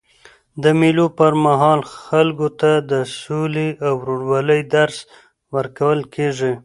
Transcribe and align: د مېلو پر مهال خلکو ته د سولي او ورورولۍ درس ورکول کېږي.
د 0.63 0.65
مېلو 0.79 1.05
پر 1.17 1.33
مهال 1.45 1.81
خلکو 2.05 2.47
ته 2.59 2.71
د 2.91 2.93
سولي 3.21 3.69
او 3.85 3.93
ورورولۍ 4.01 4.61
درس 4.75 4.97
ورکول 5.55 5.99
کېږي. 6.15 6.53